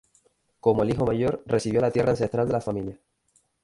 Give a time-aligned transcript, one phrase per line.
[0.59, 2.97] Como el hijo mayor, recibió la tierra ancestral de la familia.